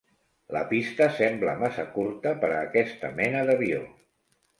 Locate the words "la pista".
0.55-1.07